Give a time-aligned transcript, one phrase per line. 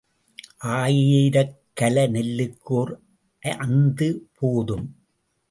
[0.69, 2.93] ஆயிரக் கல நெல்லுக்கு ஓர்
[3.41, 4.87] அந்து போதும்.